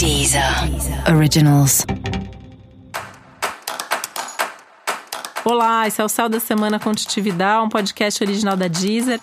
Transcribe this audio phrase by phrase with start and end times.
[0.00, 0.42] Deezer
[1.14, 1.84] Originals.
[5.44, 9.20] Olá, esse é o Céu da Semana Contitividade, um podcast original da Deezer.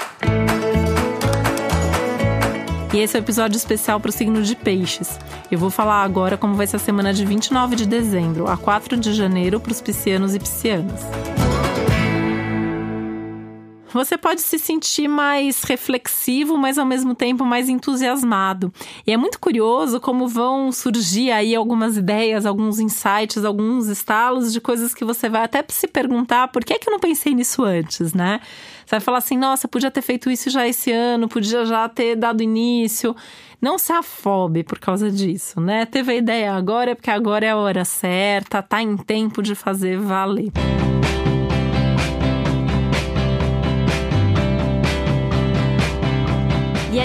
[2.93, 5.19] E esse é o um episódio especial para o signo de Peixes.
[5.49, 8.97] Eu vou falar agora como vai ser a semana de 29 de dezembro a 4
[8.97, 11.01] de janeiro para os piscianos e piscianas
[13.93, 18.71] você pode se sentir mais reflexivo, mas ao mesmo tempo mais entusiasmado.
[19.05, 24.59] E é muito curioso como vão surgir aí algumas ideias, alguns insights, alguns estalos de
[24.59, 27.63] coisas que você vai até se perguntar por que, é que eu não pensei nisso
[27.63, 28.41] antes, né?
[28.85, 32.15] Você vai falar assim, nossa, podia ter feito isso já esse ano, podia já ter
[32.15, 33.15] dado início.
[33.61, 35.85] Não se afobe por causa disso, né?
[35.85, 39.55] Teve a ideia agora, é porque agora é a hora certa, tá em tempo de
[39.55, 40.51] fazer valer.
[40.93, 40.96] E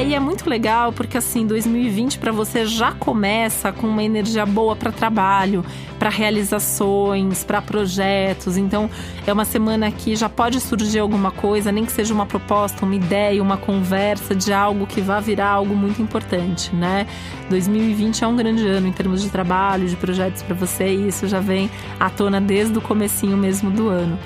[0.02, 4.74] aí é muito legal porque assim, 2020 para você já começa com uma energia boa
[4.74, 5.64] para trabalho,
[5.98, 8.56] para realizações, para projetos.
[8.56, 8.90] Então,
[9.24, 12.96] é uma semana que já pode surgir alguma coisa, nem que seja uma proposta, uma
[12.96, 17.06] ideia, uma conversa de algo que vá virar algo muito importante, né?
[17.48, 21.28] 2020 é um grande ano em termos de trabalho, de projetos para você, e isso
[21.28, 24.18] já vem à tona desde o comecinho mesmo do ano.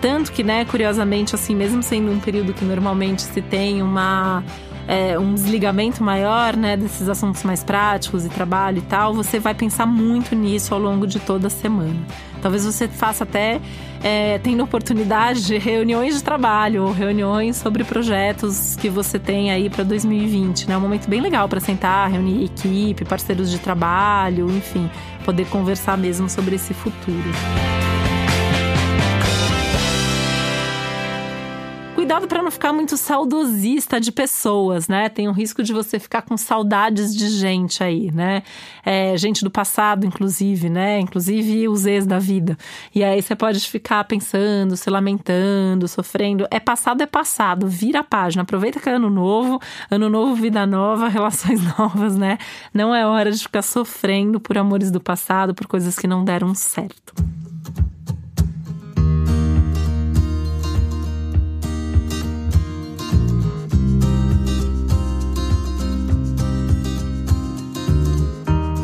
[0.00, 4.44] Tanto que, né, curiosamente, assim, mesmo sendo um período que normalmente se tem uma
[4.88, 9.54] é, um desligamento maior, né, desses assuntos mais práticos e trabalho e tal, você vai
[9.54, 11.94] pensar muito nisso ao longo de toda a semana.
[12.40, 13.60] Talvez você faça até
[14.02, 19.68] é, tendo oportunidade de reuniões de trabalho ou reuniões sobre projetos que você tem aí
[19.68, 20.68] para 2020.
[20.68, 20.74] Né?
[20.74, 24.88] É um momento bem legal para sentar, reunir equipe, parceiros de trabalho, enfim,
[25.24, 27.28] poder conversar mesmo sobre esse futuro.
[31.98, 35.08] Cuidado para não ficar muito saudosista de pessoas, né?
[35.08, 38.44] Tem o risco de você ficar com saudades de gente aí, né?
[38.86, 41.00] É, gente do passado, inclusive, né?
[41.00, 42.56] Inclusive os ex da vida.
[42.94, 46.46] E aí você pode ficar pensando, se lamentando, sofrendo.
[46.52, 47.66] É passado, é passado.
[47.66, 48.44] Vira a página.
[48.44, 49.60] Aproveita que é ano novo,
[49.90, 52.38] ano novo, vida nova, relações novas, né?
[52.72, 56.54] Não é hora de ficar sofrendo por amores do passado, por coisas que não deram
[56.54, 57.12] certo.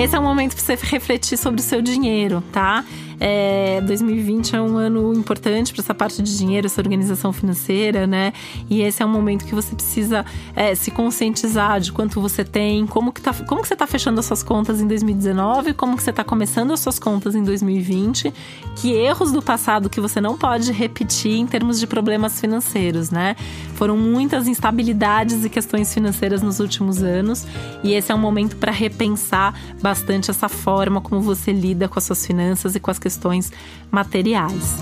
[0.04, 2.84] Esse é um momento para você refletir sobre o seu dinheiro, tá?
[3.26, 8.34] É, 2020 é um ano importante para essa parte de dinheiro, essa organização financeira, né?
[8.68, 12.86] E esse é um momento que você precisa é, se conscientizar de quanto você tem,
[12.86, 16.02] como que, tá, como que você está fechando as suas contas em 2019, como que
[16.02, 18.30] você está começando as suas contas em 2020,
[18.76, 23.36] que erros do passado que você não pode repetir em termos de problemas financeiros, né?
[23.74, 27.46] Foram muitas instabilidades e questões financeiras nos últimos anos,
[27.82, 32.04] e esse é um momento para repensar bastante essa forma como você lida com as
[32.04, 33.13] suas finanças e com as questões
[33.90, 34.78] materiais.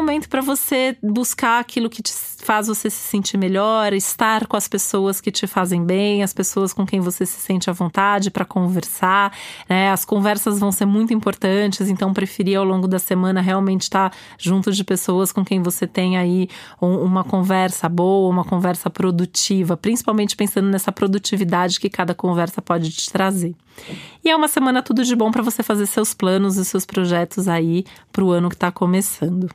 [0.00, 2.12] Momento para você buscar aquilo que te
[2.42, 6.72] faz você se sentir melhor, estar com as pessoas que te fazem bem, as pessoas
[6.72, 9.32] com quem você se sente à vontade para conversar.
[9.68, 9.90] Né?
[9.90, 14.72] As conversas vão ser muito importantes, então preferir ao longo da semana realmente estar junto
[14.72, 16.48] de pessoas com quem você tem aí
[16.80, 23.10] uma conversa boa, uma conversa produtiva, principalmente pensando nessa produtividade que cada conversa pode te
[23.10, 23.54] trazer.
[24.24, 27.48] E é uma semana tudo de bom para você fazer seus planos e seus projetos
[27.48, 29.48] aí para o ano que está começando.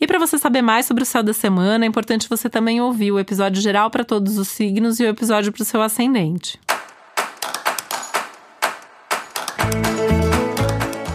[0.00, 3.12] E para você saber mais sobre o céu da semana, é importante você também ouvir
[3.12, 6.58] o episódio geral para todos os signos e o episódio para o seu ascendente.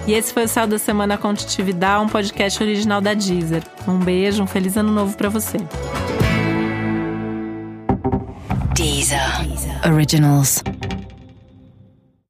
[0.08, 3.64] E esse foi o Céu da Semana Contitividade, um podcast original da Deezer.
[3.88, 5.58] Um beijo, um feliz ano novo para você.
[8.74, 9.20] Deezer.
[9.86, 10.64] Originals.